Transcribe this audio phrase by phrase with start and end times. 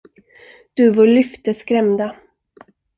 [0.77, 2.13] Duvor lyfte skrämda.